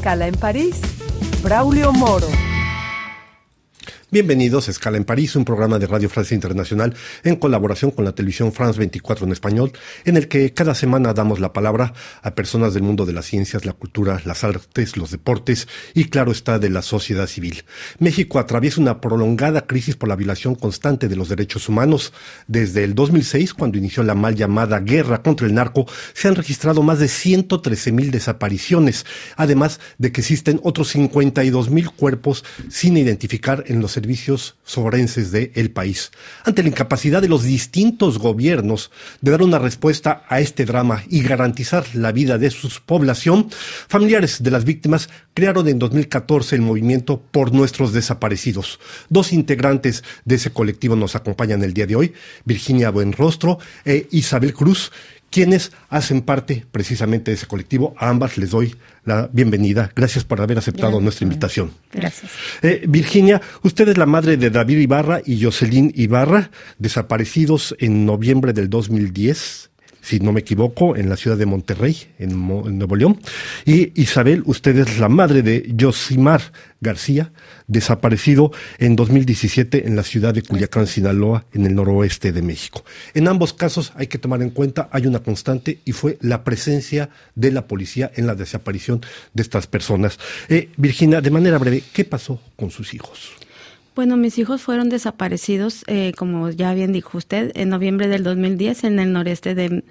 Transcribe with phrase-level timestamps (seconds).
[0.00, 0.80] Escala en París,
[1.42, 2.49] Braulio Moro.
[4.12, 8.12] Bienvenidos a Escala en París, un programa de Radio Francia Internacional en colaboración con la
[8.12, 9.70] televisión France 24 en español,
[10.04, 13.64] en el que cada semana damos la palabra a personas del mundo de las ciencias,
[13.64, 17.62] la cultura, las artes, los deportes y, claro está, de la sociedad civil.
[18.00, 22.12] México atraviesa una prolongada crisis por la violación constante de los derechos humanos.
[22.48, 26.82] Desde el 2006, cuando inició la mal llamada guerra contra el narco, se han registrado
[26.82, 33.62] más de 113 mil desapariciones, además de que existen otros 52 mil cuerpos sin identificar
[33.68, 36.10] en los servicios forenses del el país.
[36.44, 41.22] Ante la incapacidad de los distintos gobiernos de dar una respuesta a este drama y
[41.22, 43.50] garantizar la vida de su población,
[43.88, 48.80] familiares de las víctimas crearon en 2014 el movimiento Por Nuestros Desaparecidos.
[49.10, 54.54] Dos integrantes de ese colectivo nos acompañan el día de hoy, Virginia Buenrostro e Isabel
[54.54, 54.92] Cruz,
[55.30, 57.94] quienes hacen parte precisamente de ese colectivo.
[57.96, 59.90] A ambas les doy la bienvenida.
[59.94, 61.72] Gracias por haber aceptado nuestra invitación.
[61.92, 62.30] Gracias.
[62.62, 68.52] Eh, Virginia, usted es la madre de David Ibarra y Jocelyn Ibarra, desaparecidos en noviembre
[68.52, 69.69] del 2010
[70.00, 72.46] si no me equivoco, en la ciudad de Monterrey, en,
[72.78, 73.20] Nuevo León.
[73.64, 76.40] Y Isabel, usted es la madre de Josimar
[76.80, 77.32] García,
[77.66, 82.84] desaparecido en 2017 en la ciudad de Culiacán, Sinaloa, en el noroeste de México.
[83.14, 87.10] En ambos casos hay que tomar en cuenta, hay una constante y fue la presencia
[87.34, 89.00] de la policía en la desaparición
[89.34, 90.18] de estas personas.
[90.48, 93.32] Eh, Virginia, de manera breve, ¿qué pasó con sus hijos?
[94.00, 98.84] Bueno, mis hijos fueron desaparecidos, eh, como ya bien dijo usted, en noviembre del 2010
[98.84, 99.84] en el noreste de,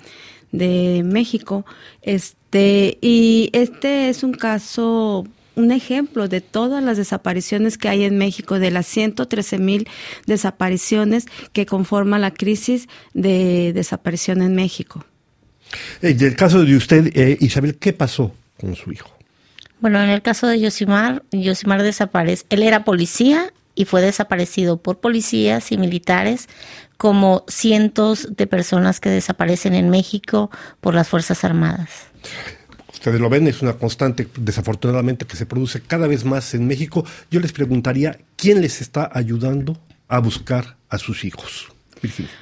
[0.52, 1.64] de México.
[2.02, 8.18] Este, y este es un caso un ejemplo de todas las desapariciones que hay en
[8.18, 9.88] México, de las 113 mil
[10.26, 15.06] desapariciones que conforman la crisis de desaparición en México.
[16.02, 19.12] En el caso de usted, eh, Isabel, ¿qué pasó con su hijo?
[19.82, 22.46] Bueno, en el caso de Yosimar, Yosimar desaparece.
[22.50, 26.50] Él era policía y fue desaparecido por policías y militares,
[26.98, 30.52] como cientos de personas que desaparecen en México
[30.82, 32.08] por las Fuerzas Armadas.
[32.92, 37.06] Ustedes lo ven, es una constante, desafortunadamente, que se produce cada vez más en México.
[37.32, 39.80] Yo les preguntaría, ¿quién les está ayudando
[40.10, 41.70] a buscar a sus hijos?
[42.02, 42.34] Virginia.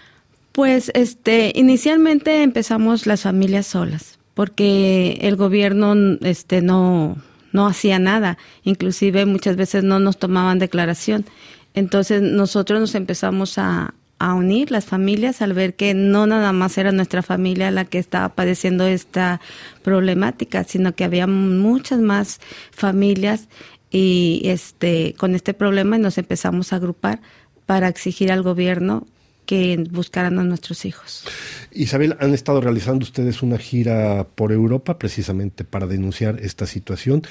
[0.53, 7.15] Pues este, inicialmente empezamos las familias solas, porque el gobierno este, no,
[7.57, 11.25] no hacía nada, inclusive muchas veces no nos tomaban declaración.
[11.73, 16.91] Entonces nosotros nos empezamos a, unir las familias al ver que no nada más era
[16.91, 19.41] nuestra familia la que estaba padeciendo esta
[19.83, 22.39] problemática, sino que había muchas más
[22.71, 23.47] familias
[23.91, 27.19] y este con este problema nos empezamos a agrupar
[27.67, 29.05] para exigir al gobierno
[29.47, 31.23] que buscaran a nuestros hijos.
[31.71, 37.23] Isabel, han estado realizando ustedes una gira por Europa precisamente para denunciar esta situación.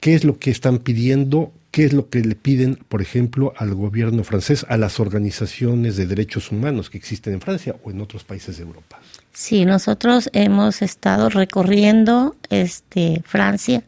[0.00, 1.52] ¿Qué es lo que están pidiendo?
[1.70, 6.06] ¿Qué es lo que le piden, por ejemplo, al gobierno francés, a las organizaciones de
[6.06, 8.98] derechos humanos que existen en Francia o en otros países de Europa?
[9.32, 13.84] Sí, nosotros hemos estado recorriendo este Francia,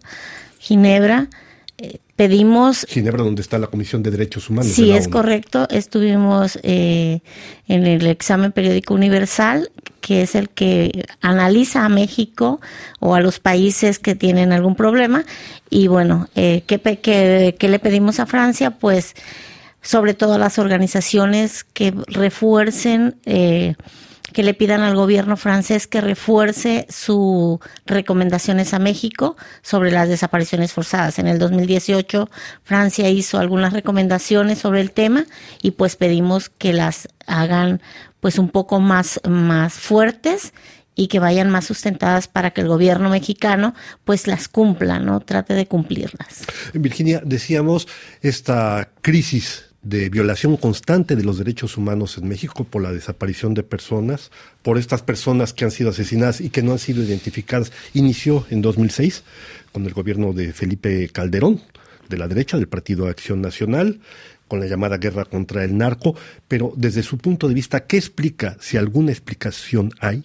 [0.58, 1.28] Ginebra,
[2.16, 2.86] pedimos...
[2.88, 4.72] Ginebra, donde está la Comisión de Derechos Humanos.
[4.72, 5.66] Sí, es correcto.
[5.70, 7.20] Estuvimos eh,
[7.66, 9.70] en el examen periódico universal,
[10.00, 12.60] que es el que analiza a México
[13.00, 15.24] o a los países que tienen algún problema.
[15.70, 18.70] Y bueno, eh, ¿qué, qué, qué le pedimos a Francia?
[18.70, 19.14] Pues
[19.82, 23.16] sobre todo a las organizaciones que refuercen...
[23.26, 23.74] Eh,
[24.34, 30.72] que le pidan al gobierno francés que refuerce sus recomendaciones a México sobre las desapariciones
[30.72, 31.18] forzadas.
[31.18, 32.28] En el 2018
[32.62, 35.24] Francia hizo algunas recomendaciones sobre el tema
[35.62, 37.80] y pues pedimos que las hagan
[38.20, 40.52] pues un poco más, más fuertes
[40.96, 43.74] y que vayan más sustentadas para que el gobierno mexicano
[44.04, 45.20] pues las cumpla, ¿no?
[45.20, 46.44] Trate de cumplirlas.
[46.72, 47.86] Virginia, decíamos
[48.20, 53.62] esta crisis de violación constante de los derechos humanos en México por la desaparición de
[53.62, 54.30] personas,
[54.62, 58.62] por estas personas que han sido asesinadas y que no han sido identificadas, inició en
[58.62, 59.22] 2006
[59.72, 61.60] con el gobierno de Felipe Calderón,
[62.08, 64.00] de la derecha, del Partido Acción Nacional,
[64.48, 66.14] con la llamada guerra contra el narco,
[66.48, 70.24] pero desde su punto de vista, ¿qué explica, si alguna explicación hay,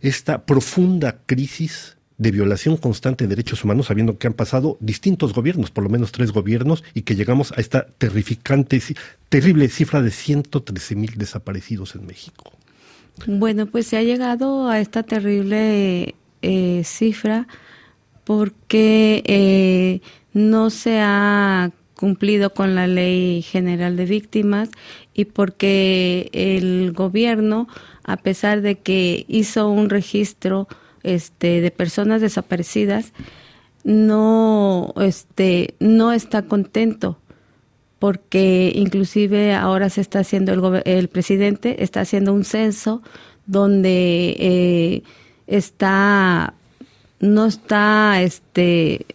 [0.00, 5.70] esta profunda crisis de violación constante de derechos humanos, sabiendo que han pasado distintos gobiernos,
[5.70, 8.82] por lo menos tres gobiernos, y que llegamos a esta terrificante,
[9.28, 12.52] terrible cifra de 113 mil desaparecidos en México.
[13.26, 17.46] Bueno, pues se ha llegado a esta terrible eh, cifra
[18.24, 20.00] porque eh,
[20.32, 24.70] no se ha cumplido con la ley general de víctimas
[25.14, 27.68] y porque el gobierno,
[28.04, 30.68] a pesar de que hizo un registro
[31.02, 33.12] este, de personas desaparecidas,
[33.84, 37.18] no, este, no está contento
[37.98, 43.02] porque inclusive ahora se está haciendo el, el presidente está haciendo un censo
[43.46, 45.02] donde eh,
[45.46, 46.54] está
[47.20, 49.06] no está este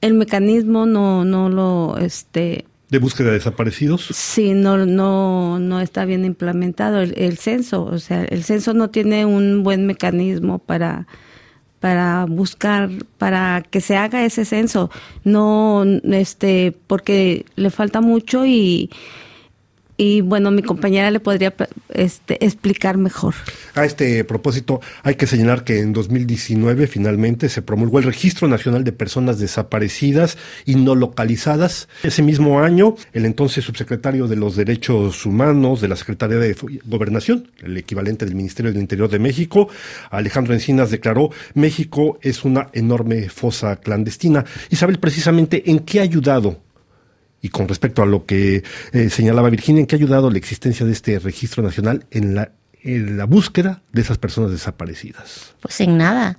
[0.00, 6.04] el mecanismo no no lo este de búsqueda de desaparecidos sí no no no está
[6.04, 7.84] bien implementado el, el censo.
[7.84, 11.06] O sea el censo no tiene un buen mecanismo para
[11.80, 14.90] para buscar para que se haga ese censo.
[15.24, 18.90] No este porque le falta mucho y
[20.02, 21.54] y bueno, mi compañera le podría
[21.90, 23.34] este, explicar mejor.
[23.76, 28.82] A este propósito, hay que señalar que en 2019 finalmente se promulgó el Registro Nacional
[28.82, 31.88] de Personas Desaparecidas y No Localizadas.
[32.02, 37.52] Ese mismo año, el entonces subsecretario de los Derechos Humanos de la Secretaría de Gobernación,
[37.62, 39.68] el equivalente del Ministerio del Interior de México,
[40.10, 44.44] Alejandro Encinas, declaró, México es una enorme fosa clandestina.
[44.68, 46.71] Isabel, precisamente, ¿en qué ha ayudado
[47.42, 48.62] y con respecto a lo que
[48.92, 52.52] eh, señalaba Virginia, ¿en qué ha ayudado la existencia de este registro nacional en la,
[52.82, 55.54] en la búsqueda de esas personas desaparecidas?
[55.60, 56.38] Pues en nada.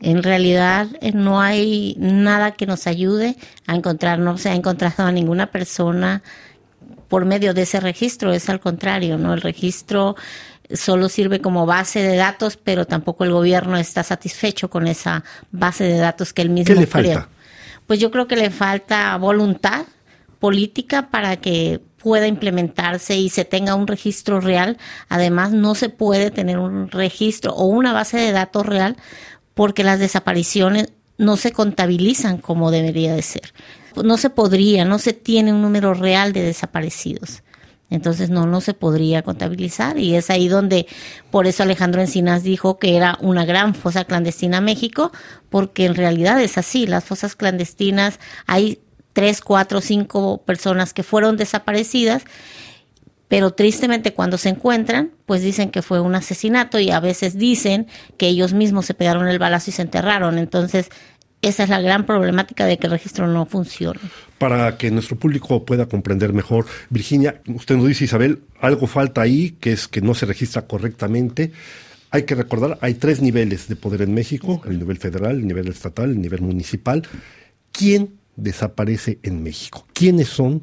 [0.00, 3.36] En realidad eh, no hay nada que nos ayude
[3.66, 6.22] a encontrar, no se ha encontrado a ninguna persona
[7.08, 9.34] por medio de ese registro, es al contrario, ¿no?
[9.34, 10.14] El registro
[10.72, 15.84] solo sirve como base de datos, pero tampoco el gobierno está satisfecho con esa base
[15.84, 17.28] de datos que él mismo ¿Qué le falta?
[17.86, 19.86] Pues yo creo que le falta voluntad,
[20.38, 24.78] política para que pueda implementarse y se tenga un registro real.
[25.08, 28.96] Además, no se puede tener un registro o una base de datos real
[29.54, 33.52] porque las desapariciones no se contabilizan como debería de ser.
[34.02, 37.42] No se podría, no se tiene un número real de desaparecidos.
[37.90, 40.86] Entonces no, no se podría contabilizar y es ahí donde,
[41.30, 45.10] por eso Alejandro Encinas dijo que era una gran fosa clandestina México,
[45.48, 48.80] porque en realidad es así, las fosas clandestinas hay
[49.18, 52.22] tres, cuatro, cinco personas que fueron desaparecidas,
[53.26, 57.88] pero tristemente cuando se encuentran, pues dicen que fue un asesinato y a veces dicen
[58.16, 60.38] que ellos mismos se pegaron el balazo y se enterraron.
[60.38, 60.90] Entonces,
[61.42, 63.98] esa es la gran problemática de que el registro no funcione.
[64.38, 69.56] Para que nuestro público pueda comprender mejor, Virginia, usted nos dice, Isabel, algo falta ahí,
[69.58, 71.50] que es que no se registra correctamente.
[72.12, 75.66] Hay que recordar, hay tres niveles de poder en México, el nivel federal, el nivel
[75.66, 77.02] estatal, el nivel municipal.
[77.72, 79.86] ¿Quién desaparece en México?
[79.92, 80.62] ¿Quiénes son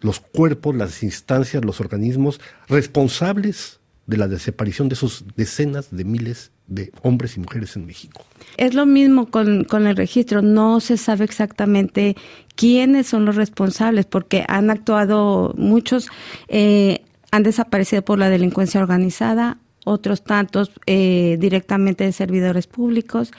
[0.00, 6.50] los cuerpos, las instancias, los organismos responsables de la desaparición de esos decenas de miles
[6.66, 8.24] de hombres y mujeres en México.
[8.56, 12.16] Es lo mismo con, con, el registro, no se sabe exactamente
[12.54, 16.08] quiénes son los responsables, porque han actuado muchos,
[16.48, 23.32] eh, han desaparecido por la delincuencia organizada, otros tantos eh, directamente de servidores públicos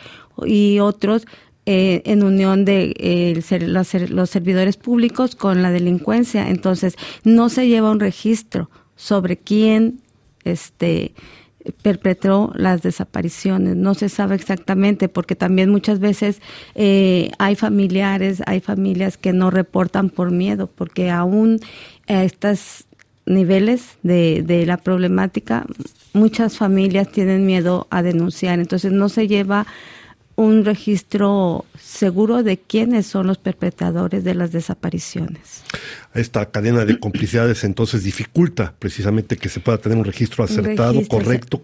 [0.45, 1.25] y otros
[1.65, 6.50] eh, en unión de eh, los, los, servidores públicos con la delincuencia.
[6.50, 10.01] Entonces, no se lleva un registro sobre quién
[10.44, 11.13] este,
[11.81, 13.77] perpetró las desapariciones.
[13.77, 16.42] No se sabe exactamente porque también muchas veces
[16.75, 21.60] eh, hay familiares, hay familias que no reportan por miedo, porque aún
[22.07, 22.86] a estos
[23.25, 25.65] niveles de, de la problemática,
[26.12, 28.60] muchas familias tienen miedo a denunciar.
[28.60, 29.65] Entonces, no se lleva
[30.36, 35.63] un registro seguro de quiénes son los perpetradores de las desapariciones.
[36.13, 41.62] Esta cadena de complicidades entonces dificulta precisamente que se pueda tener un registro acertado, correcto,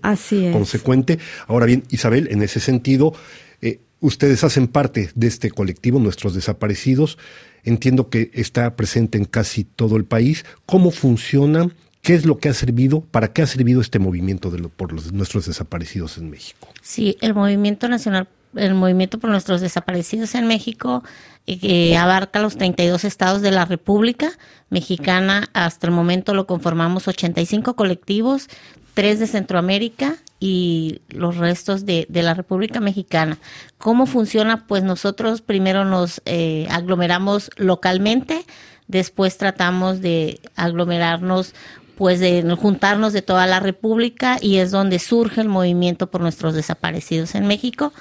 [0.51, 1.19] consecuente.
[1.47, 3.13] Ahora bien, Isabel, en ese sentido,
[3.61, 7.17] eh, ustedes hacen parte de este colectivo, nuestros desaparecidos.
[7.63, 10.45] Entiendo que está presente en casi todo el país.
[10.65, 11.69] ¿Cómo funciona?
[12.01, 13.01] ¿Qué es lo que ha servido?
[13.01, 16.69] ¿Para qué ha servido este movimiento de por los, nuestros desaparecidos en México?
[16.81, 21.03] Sí, el Movimiento Nacional el movimiento por nuestros desaparecidos en México,
[21.47, 24.31] eh, que abarca los 32 estados de la República
[24.69, 25.49] Mexicana.
[25.53, 28.47] Hasta el momento lo conformamos 85 colectivos,
[28.93, 33.37] tres de Centroamérica y los restos de, de la República Mexicana.
[33.77, 34.67] ¿Cómo funciona?
[34.67, 38.45] Pues nosotros primero nos eh, aglomeramos localmente,
[38.87, 41.53] después tratamos de aglomerarnos
[41.99, 46.53] pues de juntarnos de toda la República y es donde surge el movimiento por nuestros
[46.53, 47.91] desaparecidos en México.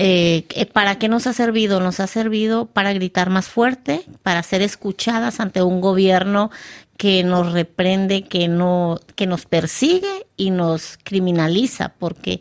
[0.00, 1.80] Eh, ¿Para qué nos ha servido?
[1.80, 6.52] Nos ha servido para gritar más fuerte, para ser escuchadas ante un gobierno
[6.96, 12.40] que nos reprende, que no, que nos persigue y nos criminaliza, porque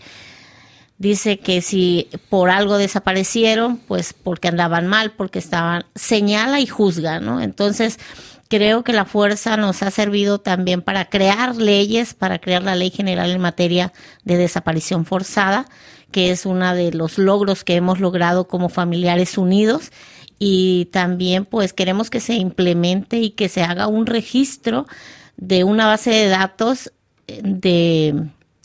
[1.00, 7.20] dice que si por algo desaparecieron, pues porque andaban mal, porque estaban, señala y juzga,
[7.20, 7.42] ¿no?
[7.42, 7.98] Entonces,
[8.50, 12.92] creo que la fuerza nos ha servido también para crear leyes, para crear la ley
[12.92, 15.68] general en materia de desaparición forzada,
[16.12, 19.92] que es uno de los logros que hemos logrado como familiares unidos
[20.40, 24.86] y también pues queremos que se implemente y que se haga un registro
[25.36, 26.92] de una base de datos
[27.28, 28.24] eh, de,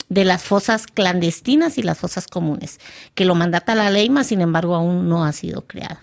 [0.09, 2.79] de las fosas clandestinas y las fosas comunes,
[3.15, 6.01] que lo mandata la ley, mas sin embargo aún no ha sido creada.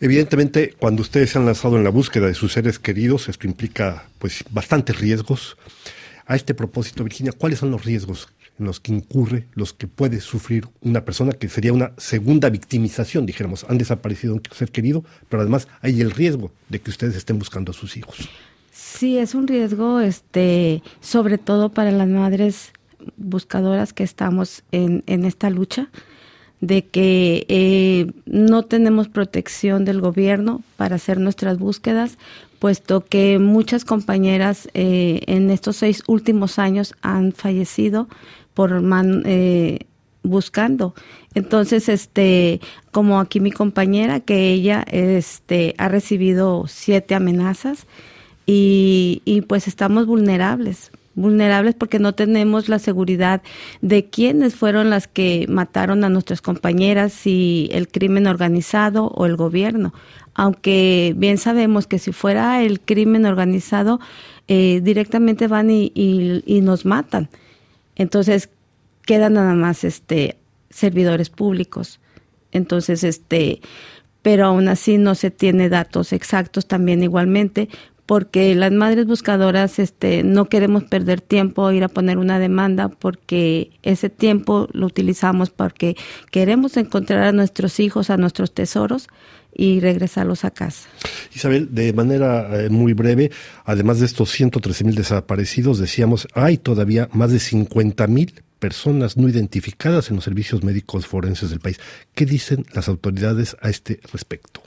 [0.00, 4.04] Evidentemente, cuando ustedes se han lanzado en la búsqueda de sus seres queridos, esto implica
[4.18, 5.56] pues bastantes riesgos.
[6.24, 8.28] A este propósito, Virginia, ¿cuáles son los riesgos
[8.58, 13.26] en los que incurre, los que puede sufrir una persona que sería una segunda victimización,
[13.26, 17.38] dijéramos, han desaparecido un ser querido, pero además hay el riesgo de que ustedes estén
[17.38, 18.28] buscando a sus hijos.
[18.72, 22.72] Sí, es un riesgo, este, sobre todo para las madres
[23.16, 25.88] buscadoras que estamos en, en esta lucha,
[26.60, 32.18] de que eh, no tenemos protección del gobierno para hacer nuestras búsquedas,
[32.58, 38.08] puesto que muchas compañeras eh, en estos seis últimos años han fallecido
[38.54, 38.82] por
[39.24, 39.78] eh,
[40.24, 40.94] buscando.
[41.34, 42.60] Entonces, este,
[42.90, 47.86] como aquí mi compañera, que ella este, ha recibido siete amenazas
[48.46, 53.42] y, y pues estamos vulnerables vulnerables porque no tenemos la seguridad
[53.80, 59.36] de quiénes fueron las que mataron a nuestras compañeras, si el crimen organizado o el
[59.36, 59.92] gobierno.
[60.34, 63.98] Aunque bien sabemos que si fuera el crimen organizado,
[64.46, 67.28] eh, directamente van y, y, nos matan.
[67.96, 68.48] Entonces
[69.04, 70.38] quedan nada más este
[70.70, 72.00] servidores públicos.
[72.52, 73.60] Entonces, este,
[74.22, 77.68] pero aún así no se tiene datos exactos también igualmente,
[78.08, 83.70] porque las madres buscadoras este, no queremos perder tiempo ir a poner una demanda porque
[83.82, 85.94] ese tiempo lo utilizamos porque
[86.30, 89.08] queremos encontrar a nuestros hijos, a nuestros tesoros
[89.54, 90.88] y regresarlos a casa.
[91.34, 93.30] Isabel, de manera eh, muy breve,
[93.66, 99.28] además de estos 113 mil desaparecidos, decíamos, hay todavía más de 50 mil personas no
[99.28, 101.78] identificadas en los servicios médicos forenses del país.
[102.14, 104.62] ¿Qué dicen las autoridades a este respecto?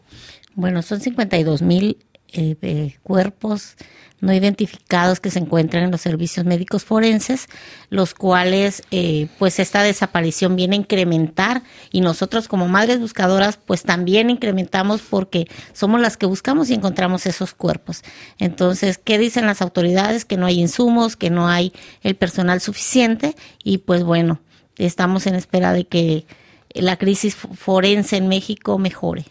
[0.53, 1.98] Bueno, son 52 mil
[2.33, 3.75] eh, cuerpos
[4.21, 7.47] no identificados que se encuentran en los servicios médicos forenses,
[7.89, 13.81] los cuales eh, pues esta desaparición viene a incrementar y nosotros como madres buscadoras pues
[13.81, 18.03] también incrementamos porque somos las que buscamos y encontramos esos cuerpos.
[18.38, 20.23] Entonces, ¿qué dicen las autoridades?
[20.23, 21.73] Que no hay insumos, que no hay
[22.03, 24.39] el personal suficiente y pues bueno,
[24.77, 26.25] estamos en espera de que
[26.75, 29.25] la crisis forense en México mejore.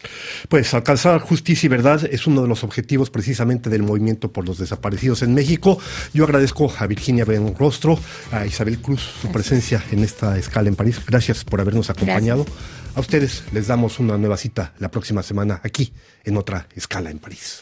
[0.49, 4.59] Pues alcanzar justicia y verdad es uno de los objetivos precisamente del movimiento por los
[4.59, 5.79] desaparecidos en México.
[6.13, 7.99] Yo agradezco a Virginia Benrostro,
[8.33, 11.01] a Isabel Cruz su presencia en esta escala en París.
[11.07, 12.47] Gracias por habernos acompañado.
[12.95, 15.93] A ustedes les damos una nueva cita la próxima semana aquí
[16.25, 17.59] en otra escala en París.